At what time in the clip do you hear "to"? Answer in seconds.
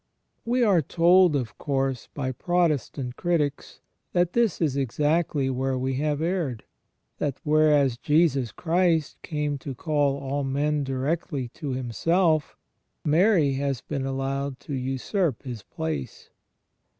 9.59-9.75, 11.49-11.73, 14.61-14.73